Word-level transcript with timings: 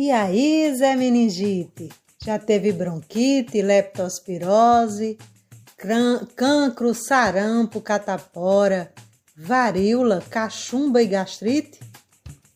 E 0.00 0.12
aí, 0.12 0.72
Zé 0.76 0.94
Meningite? 0.94 1.88
Já 2.24 2.38
teve 2.38 2.70
bronquite, 2.70 3.60
leptospirose, 3.60 5.18
cancro, 6.36 6.94
sarampo, 6.94 7.80
catapora, 7.80 8.92
varíola, 9.36 10.22
cachumba 10.30 11.02
e 11.02 11.06
gastrite? 11.08 11.80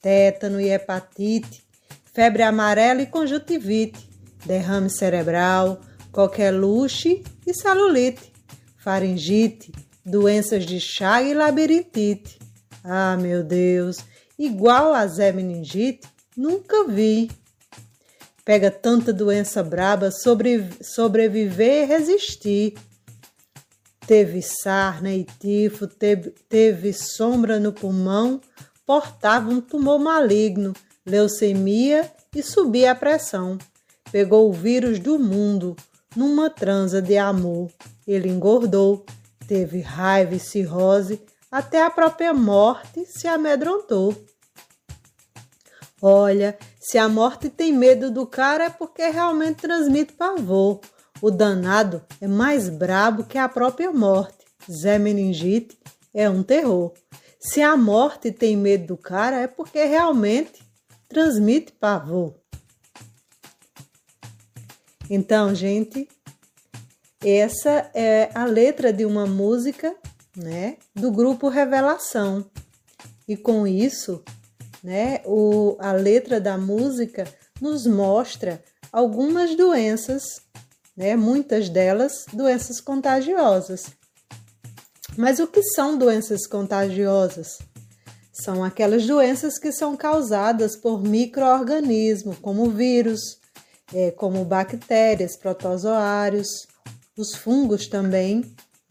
Tétano 0.00 0.60
e 0.60 0.70
hepatite, 0.70 1.64
febre 2.14 2.44
amarela 2.44 3.02
e 3.02 3.06
conjuntivite, 3.06 4.08
derrame 4.46 4.88
cerebral, 4.88 5.80
coqueluche 6.12 7.24
e 7.44 7.52
celulite, 7.52 8.32
faringite, 8.78 9.72
doenças 10.06 10.64
de 10.64 10.78
Chaga 10.78 11.28
e 11.28 11.34
labirintite. 11.34 12.38
Ah, 12.84 13.16
meu 13.20 13.42
Deus, 13.42 13.98
igual 14.38 14.94
a 14.94 15.04
Zé 15.08 15.32
Meningite, 15.32 16.12
nunca 16.36 16.84
vi. 16.88 17.30
Pega 18.44 18.70
tanta 18.70 19.12
doença 19.12 19.62
braba, 19.62 20.10
sobre, 20.10 20.68
sobreviver 20.82 21.84
e 21.84 21.86
resistir. 21.86 22.74
Teve 24.06 24.42
sarna 24.42 25.12
e 25.12 25.24
tifo, 25.24 25.86
teve, 25.86 26.30
teve 26.48 26.92
sombra 26.92 27.60
no 27.60 27.72
pulmão, 27.72 28.40
portava 28.84 29.48
um 29.48 29.60
tumor 29.60 30.00
maligno, 30.00 30.72
leucemia 31.06 32.10
e 32.34 32.42
subia 32.42 32.90
a 32.90 32.96
pressão. 32.96 33.58
Pegou 34.10 34.48
o 34.48 34.52
vírus 34.52 34.98
do 34.98 35.18
mundo 35.18 35.76
numa 36.16 36.50
transa 36.50 37.00
de 37.00 37.16
amor. 37.16 37.70
Ele 38.06 38.28
engordou, 38.28 39.06
teve 39.46 39.80
raiva 39.80 40.34
e 40.34 40.40
cirrose, 40.40 41.22
até 41.50 41.84
a 41.84 41.90
própria 41.90 42.34
morte 42.34 43.04
se 43.06 43.28
amedrontou. 43.28 44.16
Olha, 46.04 46.58
se 46.80 46.98
a 46.98 47.08
morte 47.08 47.48
tem 47.48 47.72
medo 47.72 48.10
do 48.10 48.26
cara 48.26 48.64
é 48.64 48.70
porque 48.70 49.08
realmente 49.08 49.62
transmite 49.62 50.12
pavor. 50.14 50.80
O 51.20 51.30
danado 51.30 52.02
é 52.20 52.26
mais 52.26 52.68
brabo 52.68 53.22
que 53.22 53.38
a 53.38 53.48
própria 53.48 53.92
morte. 53.92 54.44
Zé 54.68 54.98
Meningite 54.98 55.78
é 56.12 56.28
um 56.28 56.42
terror. 56.42 56.92
Se 57.38 57.62
a 57.62 57.76
morte 57.76 58.32
tem 58.32 58.56
medo 58.56 58.88
do 58.88 58.96
cara 58.96 59.36
é 59.36 59.46
porque 59.46 59.84
realmente 59.84 60.60
transmite 61.08 61.70
pavor. 61.70 62.34
Então, 65.08 65.54
gente, 65.54 66.08
essa 67.24 67.88
é 67.94 68.28
a 68.34 68.44
letra 68.44 68.92
de 68.92 69.04
uma 69.04 69.24
música, 69.24 69.94
né, 70.36 70.78
do 70.94 71.12
grupo 71.12 71.48
Revelação. 71.48 72.44
E 73.28 73.36
com 73.36 73.68
isso, 73.68 74.24
né, 74.82 75.20
o, 75.24 75.76
a 75.78 75.92
letra 75.92 76.40
da 76.40 76.58
música 76.58 77.24
nos 77.60 77.86
mostra 77.86 78.62
algumas 78.92 79.54
doenças, 79.56 80.22
né, 80.96 81.14
muitas 81.14 81.68
delas 81.68 82.26
doenças 82.32 82.80
contagiosas. 82.80 83.86
Mas 85.16 85.38
o 85.38 85.46
que 85.46 85.62
são 85.62 85.96
doenças 85.96 86.46
contagiosas? 86.46 87.58
São 88.32 88.64
aquelas 88.64 89.06
doenças 89.06 89.58
que 89.58 89.70
são 89.70 89.94
causadas 89.94 90.74
por 90.74 91.02
micro-organismos, 91.02 92.38
como 92.38 92.70
vírus, 92.70 93.38
é, 93.94 94.10
como 94.10 94.44
bactérias, 94.44 95.36
protozoários, 95.36 96.48
os 97.16 97.34
fungos 97.34 97.86
também, 97.86 98.42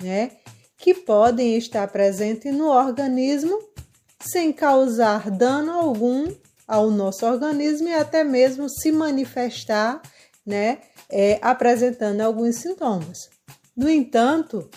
né, 0.01 0.31
que 0.77 0.93
podem 0.93 1.57
estar 1.57 1.87
presentes 1.87 2.53
no 2.53 2.69
organismo 2.69 3.70
sem 4.21 4.53
causar 4.53 5.29
dano 5.29 5.71
algum 5.71 6.33
ao 6.67 6.89
nosso 6.89 7.25
organismo 7.25 7.89
e 7.89 7.93
até 7.93 8.23
mesmo 8.23 8.69
se 8.69 8.91
manifestar, 8.91 10.01
né, 10.45 10.79
é, 11.09 11.37
apresentando 11.41 12.21
alguns 12.21 12.55
sintomas. 12.55 13.29
No 13.75 13.89
entanto, 13.89 14.69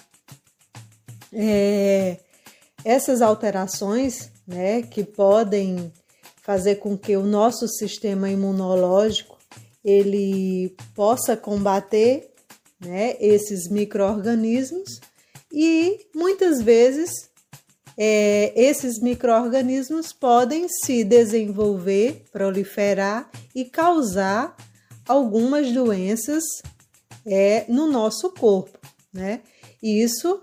é, 1.33 2.19
essas 2.85 3.23
alterações, 3.23 4.31
né, 4.47 4.83
que 4.83 5.05
podem 5.05 5.93
fazer 6.43 6.77
com 6.77 6.99
que 6.99 7.17
o 7.17 7.25
nosso 7.25 7.67
sistema 7.69 8.29
imunológico 8.29 9.39
ele 9.85 10.75
possa 10.95 11.37
combater 11.37 12.31
né, 12.81 13.17
esses 13.21 13.69
micro-organismos 13.69 15.01
e 15.53 16.07
muitas 16.15 16.61
vezes 16.61 17.31
é, 17.97 18.53
esses 18.57 19.01
micro-organismos 19.01 20.13
podem 20.13 20.69
se 20.69 21.05
desenvolver, 21.05 22.25
proliferar 22.33 23.31
e 23.55 23.65
causar 23.65 24.57
algumas 25.07 25.71
doenças 25.73 26.43
é, 27.27 27.65
no 27.69 27.87
nosso 27.87 28.31
corpo, 28.31 28.79
né? 29.13 29.41
E 29.83 30.03
isso 30.03 30.41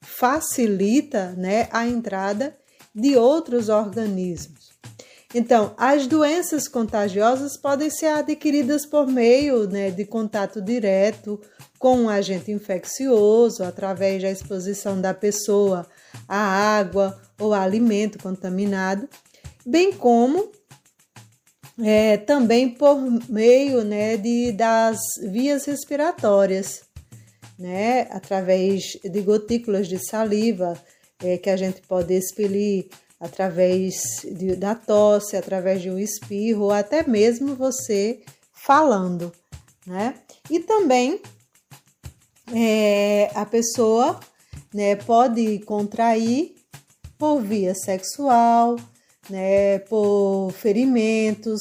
facilita 0.00 1.32
né, 1.32 1.68
a 1.70 1.86
entrada 1.86 2.56
de 2.94 3.16
outros 3.16 3.68
organismos. 3.68 4.70
Então, 5.32 5.74
as 5.76 6.06
doenças 6.08 6.66
contagiosas 6.66 7.56
podem 7.56 7.88
ser 7.88 8.06
adquiridas 8.06 8.84
por 8.84 9.06
meio 9.06 9.68
né, 9.68 9.90
de 9.90 10.04
contato 10.04 10.60
direto 10.60 11.40
com 11.78 11.96
um 11.96 12.08
agente 12.08 12.50
infeccioso, 12.50 13.62
através 13.62 14.20
da 14.22 14.30
exposição 14.30 15.00
da 15.00 15.14
pessoa 15.14 15.86
à 16.28 16.36
água 16.78 17.20
ou 17.38 17.54
alimento 17.54 18.18
contaminado, 18.18 19.08
bem 19.64 19.92
como 19.92 20.50
é, 21.82 22.16
também 22.16 22.68
por 22.68 23.00
meio 23.28 23.84
né, 23.84 24.16
de, 24.16 24.52
das 24.52 24.98
vias 25.30 25.64
respiratórias, 25.64 26.82
né, 27.58 28.02
através 28.10 28.98
de 29.02 29.20
gotículas 29.22 29.86
de 29.86 29.98
saliva 29.98 30.74
é, 31.22 31.38
que 31.38 31.48
a 31.48 31.56
gente 31.56 31.80
pode 31.82 32.14
expelir 32.14 32.88
através 33.20 34.22
de, 34.24 34.56
da 34.56 34.74
tosse, 34.74 35.36
através 35.36 35.82
de 35.82 35.90
um 35.90 35.98
espirro, 35.98 36.64
ou 36.64 36.70
até 36.70 37.06
mesmo 37.06 37.54
você 37.54 38.20
falando, 38.52 39.30
né? 39.86 40.14
E 40.48 40.58
também 40.60 41.20
é, 42.52 43.30
a 43.34 43.44
pessoa 43.44 44.18
né, 44.72 44.96
pode 44.96 45.58
contrair 45.60 46.54
por 47.18 47.40
via 47.40 47.74
sexual, 47.74 48.76
né, 49.28 49.78
por 49.80 50.50
ferimentos 50.52 51.60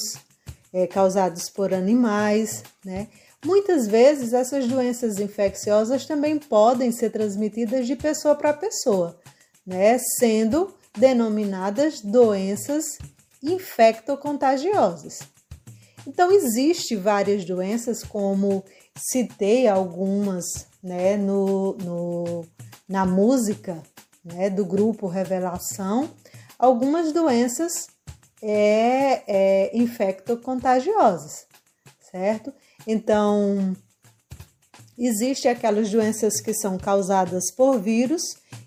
é, 0.74 0.88
causados 0.88 1.50
por 1.50 1.74
animais, 1.74 2.64
né? 2.86 3.08
Muitas 3.44 3.88
vezes 3.88 4.34
essas 4.34 4.68
doenças 4.68 5.18
infecciosas 5.18 6.06
também 6.06 6.38
podem 6.38 6.92
ser 6.92 7.10
transmitidas 7.10 7.88
de 7.88 7.96
pessoa 7.96 8.36
para 8.36 8.54
pessoa, 8.54 9.18
né? 9.66 9.98
Sendo 10.20 10.74
denominadas 10.98 12.02
doenças 12.02 12.98
infectocontagiosas. 13.42 15.20
Então, 16.08 16.32
existe 16.32 16.96
várias 16.96 17.46
doenças, 17.46 18.04
como 18.04 18.64
citei 18.98 19.68
algumas 19.68 20.68
né, 20.82 21.18
no, 21.18 21.74
no, 21.78 22.46
na 22.88 23.06
música 23.06 23.82
né, 24.24 24.50
do 24.50 24.66
grupo 24.66 25.08
Revelação, 25.08 26.10
algumas 26.58 27.12
doenças 27.12 27.88
é, 28.42 29.24
é, 29.28 29.78
infectocontagiosas, 29.78 31.46
certo? 32.12 32.54
Então, 32.88 33.76
Existem 35.00 35.50
aquelas 35.50 35.90
doenças 35.90 36.42
que 36.42 36.54
são 36.54 36.78
causadas 36.78 37.50
por 37.56 37.80
vírus, 37.80 38.22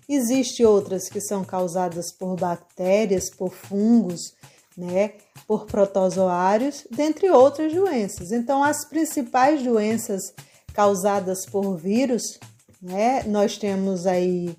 existem 0.09 0.65
outras 0.65 1.07
que 1.07 1.21
são 1.21 1.45
causadas 1.45 2.11
por 2.11 2.35
bactérias, 2.35 3.29
por 3.29 3.53
fungos, 3.53 4.33
né, 4.75 5.11
por 5.47 5.67
protozoários, 5.67 6.87
dentre 6.89 7.29
outras 7.29 7.71
doenças. 7.71 8.31
Então, 8.31 8.63
as 8.63 8.83
principais 8.89 9.61
doenças 9.61 10.33
causadas 10.73 11.45
por 11.45 11.77
vírus, 11.77 12.39
né, 12.81 13.21
nós 13.27 13.55
temos 13.55 14.07
aí 14.07 14.57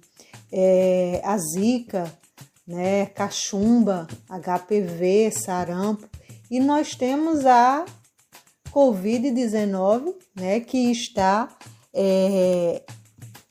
é, 0.52 1.20
a 1.24 1.36
zika, 1.38 2.08
né, 2.64 3.06
cachumba, 3.06 4.06
HPV, 4.28 5.32
sarampo, 5.32 6.08
e 6.48 6.60
nós 6.60 6.94
temos 6.94 7.44
a 7.44 7.84
Covid-19, 8.74 10.16
né, 10.34 10.58
que 10.58 10.90
está 10.90 11.56
é, 11.92 12.82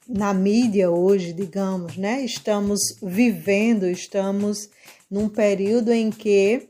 na 0.05 0.33
mídia 0.33 0.91
hoje, 0.91 1.31
digamos, 1.31 1.95
né? 1.95 2.25
Estamos 2.25 2.81
vivendo, 3.01 3.87
estamos 3.87 4.69
num 5.09 5.29
período 5.29 5.93
em 5.93 6.09
que 6.09 6.67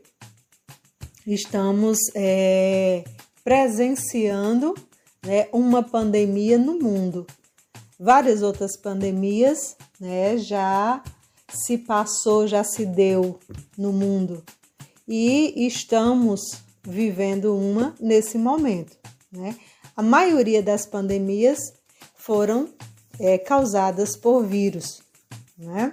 estamos 1.26 1.98
é, 2.14 3.02
presenciando 3.42 4.72
né, 5.26 5.48
uma 5.52 5.82
pandemia 5.82 6.56
no 6.56 6.78
mundo. 6.78 7.26
Várias 7.98 8.40
outras 8.40 8.76
pandemias 8.76 9.76
né, 9.98 10.38
já 10.38 11.02
se 11.48 11.76
passou, 11.76 12.46
já 12.46 12.62
se 12.62 12.86
deu 12.86 13.40
no 13.76 13.92
mundo. 13.92 14.44
E 15.08 15.66
estamos 15.66 16.62
vivendo 16.84 17.56
uma 17.56 17.94
nesse 17.98 18.38
momento. 18.38 18.96
Né? 19.32 19.56
A 19.96 20.02
maioria 20.02 20.62
das 20.62 20.86
pandemias 20.86 21.58
foram 22.14 22.68
é, 23.18 23.38
causadas 23.38 24.16
por 24.16 24.44
vírus. 24.44 25.02
Né? 25.58 25.92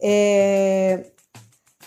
É, 0.00 1.06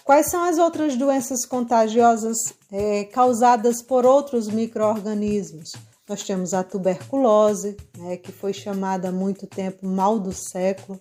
quais 0.03 0.27
são 0.27 0.43
as 0.43 0.57
outras 0.57 0.95
doenças 0.95 1.45
contagiosas 1.45 2.37
é, 2.71 3.03
causadas 3.05 3.81
por 3.81 4.05
outros 4.05 4.47
micro-organismos? 4.47 5.71
Nós 6.07 6.23
temos 6.23 6.55
a 6.55 6.63
tuberculose, 6.63 7.77
né, 7.95 8.17
que 8.17 8.31
foi 8.31 8.51
chamada 8.51 9.09
há 9.09 9.11
muito 9.11 9.45
tempo 9.45 9.85
mal 9.85 10.19
do 10.19 10.33
século, 10.33 10.99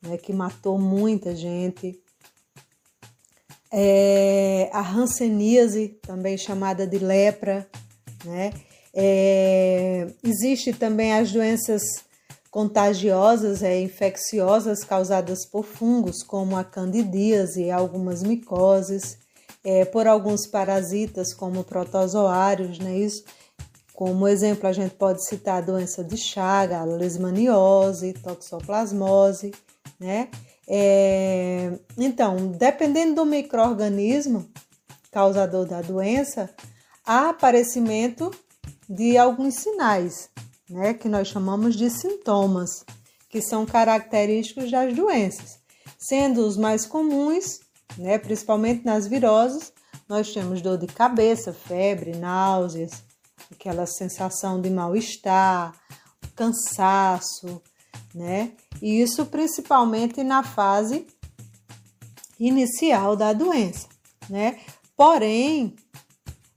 né, 0.00 0.16
que 0.16 0.32
matou 0.32 0.78
muita 0.78 1.36
gente. 1.36 2.00
É, 3.72 4.70
a 4.72 4.80
hanseníase, 4.80 5.98
também 6.02 6.38
chamada 6.38 6.86
de 6.86 6.98
lepra. 6.98 7.66
Né? 8.24 8.52
É, 8.94 10.06
existe 10.22 10.72
também 10.72 11.12
as 11.12 11.30
doenças 11.30 11.82
contagiosas, 12.50 13.62
é, 13.62 13.78
infecciosas 13.78 14.82
causadas 14.82 15.44
por 15.44 15.62
fungos, 15.62 16.22
como 16.22 16.56
a 16.56 16.64
candidíase 16.64 17.64
e 17.64 17.70
algumas 17.70 18.22
micoses, 18.22 19.18
é, 19.62 19.84
por 19.84 20.06
alguns 20.06 20.46
parasitas, 20.46 21.34
como 21.34 21.62
protozoários, 21.64 22.78
né? 22.78 22.96
Isso, 22.96 23.24
como 23.92 24.26
exemplo, 24.26 24.66
a 24.66 24.72
gente 24.72 24.94
pode 24.94 25.26
citar 25.26 25.58
a 25.58 25.66
doença 25.66 26.02
de 26.02 26.16
Chaga, 26.16 26.78
a 26.78 26.84
leishmaniose, 26.84 28.14
toxoplasmose, 28.14 29.52
né? 30.00 30.28
É, 30.68 31.78
então, 31.96 32.48
dependendo 32.48 33.16
do 33.16 33.26
microorganismo 33.26 34.48
causador 35.10 35.64
da 35.64 35.80
doença, 35.80 36.50
há 37.04 37.30
aparecimento 37.30 38.30
de 38.88 39.16
alguns 39.16 39.54
sinais, 39.54 40.28
né, 40.68 40.94
que 40.94 41.08
nós 41.08 41.28
chamamos 41.28 41.76
de 41.76 41.88
sintomas, 41.88 42.84
que 43.28 43.40
são 43.40 43.64
característicos 43.64 44.70
das 44.70 44.94
doenças. 44.94 45.58
Sendo 45.98 46.46
os 46.46 46.56
mais 46.56 46.84
comuns, 46.84 47.60
né, 47.96 48.18
principalmente 48.18 48.84
nas 48.84 49.06
viroses, 49.06 49.72
nós 50.08 50.32
temos 50.32 50.60
dor 50.60 50.78
de 50.78 50.86
cabeça, 50.86 51.52
febre, 51.52 52.16
náuseas, 52.16 53.02
aquela 53.50 53.86
sensação 53.86 54.60
de 54.60 54.70
mal-estar, 54.70 55.74
cansaço, 56.34 57.62
né? 58.16 58.52
E 58.80 59.02
isso 59.02 59.26
principalmente 59.26 60.24
na 60.24 60.42
fase 60.42 61.06
inicial 62.40 63.14
da 63.14 63.34
doença, 63.34 63.86
né? 64.28 64.58
Porém, 64.96 65.76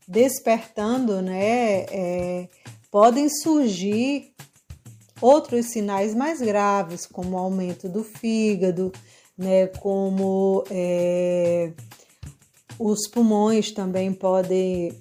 despertando, 0.08 1.22
né, 1.22 1.82
é, 1.92 2.50
podem 2.90 3.30
surgir 3.30 4.34
outros 5.22 5.68
sinais 5.68 6.16
mais 6.16 6.40
graves, 6.40 7.06
como 7.06 7.38
aumento 7.38 7.90
do 7.90 8.06
fígado, 8.06 8.94
né, 9.38 9.68
como 9.68 10.64
é, 10.72 11.74
os 12.80 13.06
pulmões 13.10 13.72
também 13.72 14.14
podem, 14.14 14.98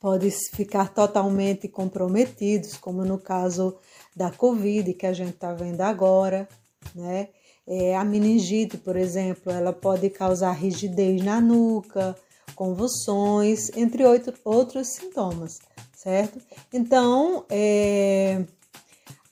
podem 0.00 0.30
ficar 0.54 0.94
totalmente 0.94 1.66
comprometidos, 1.66 2.76
como 2.76 3.04
no 3.04 3.18
caso 3.18 3.76
da 4.16 4.30
Covid, 4.30 4.94
que 4.94 5.06
a 5.06 5.12
gente 5.12 5.34
está 5.34 5.52
vendo 5.52 5.82
agora, 5.82 6.48
né? 6.94 7.28
É, 7.68 7.96
a 7.96 8.04
meningite, 8.04 8.78
por 8.78 8.96
exemplo, 8.96 9.52
ela 9.52 9.72
pode 9.72 10.08
causar 10.08 10.52
rigidez 10.52 11.22
na 11.22 11.40
nuca, 11.40 12.16
convulsões, 12.54 13.70
entre 13.76 14.04
outros 14.44 14.88
sintomas 14.88 15.58
certo? 16.06 16.38
Então, 16.72 17.44
é, 17.50 18.44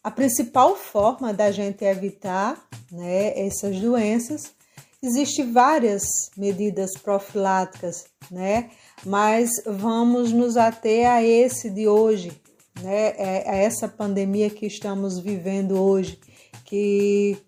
a 0.03 0.11
principal 0.11 0.75
forma 0.75 1.33
da 1.33 1.53
gente 1.53 1.85
evitar 1.85 2.67
né, 2.91 3.47
essas 3.47 3.79
doenças, 3.79 4.53
existem 5.01 5.53
várias 5.53 6.03
medidas 6.37 6.95
profiláticas, 6.99 8.07
né? 8.29 8.71
Mas 9.07 9.51
vamos 9.65 10.33
nos 10.33 10.57
ater 10.57 11.09
a 11.09 11.23
esse 11.23 11.71
de 11.71 11.87
hoje, 11.87 12.33
né? 12.81 13.15
É, 13.17 13.51
a 13.51 13.57
essa 13.57 13.89
pandemia 13.89 14.51
que 14.51 14.67
estamos 14.67 15.19
vivendo 15.19 15.81
hoje, 15.81 16.19
que 16.65 17.39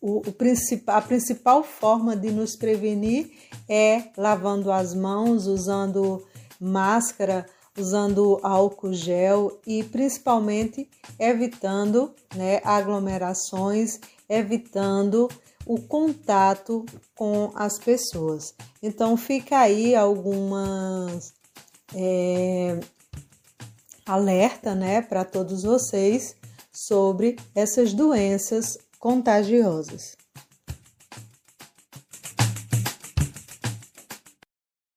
o, 0.00 0.18
o 0.18 0.32
principal, 0.32 0.96
a 0.96 1.02
principal 1.02 1.62
forma 1.62 2.16
de 2.16 2.30
nos 2.30 2.56
prevenir 2.56 3.30
é 3.68 4.04
lavando 4.16 4.72
as 4.72 4.94
mãos, 4.94 5.46
usando 5.46 6.26
máscara, 6.60 7.46
usando 7.78 8.38
álcool 8.42 8.92
gel 8.92 9.58
e 9.66 9.82
principalmente 9.84 10.88
evitando 11.18 12.12
né, 12.34 12.60
aglomerações, 12.64 13.98
evitando 14.28 15.28
o 15.64 15.80
contato 15.80 16.84
com 17.14 17.52
as 17.54 17.78
pessoas. 17.78 18.54
Então 18.82 19.16
fica 19.16 19.58
aí 19.58 19.94
algumas 19.94 21.32
é, 21.94 22.80
alerta 24.06 24.74
né, 24.74 25.02
para 25.02 25.24
todos 25.24 25.62
vocês 25.62 26.36
sobre 26.72 27.36
essas 27.54 27.92
doenças 27.92 28.78
contagiosas. 28.98 30.16